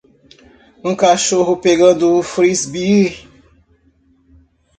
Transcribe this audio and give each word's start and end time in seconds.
Um 0.83 0.95
cachorro 0.95 1.57
pegando 1.57 2.11
um 2.15 2.23
frisbee. 2.23 3.23